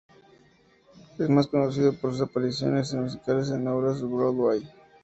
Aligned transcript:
Es 1.19 1.29
más 1.29 1.45
conocido 1.45 1.93
por 1.93 2.13
sus 2.13 2.21
apariciones 2.21 2.91
en 2.91 3.03
musicales 3.03 3.49
y 3.51 3.67
obras 3.67 4.01
en 4.01 4.09
Broadway. 4.09 4.63